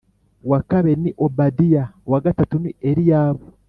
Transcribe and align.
uwa 0.45 0.59
kabiri 0.69 0.97
ni 1.03 1.11
Obadiya 1.25 1.83
uwa 2.07 2.19
gatatu 2.25 2.55
ni 2.63 2.71
Eliyabu 2.89 3.45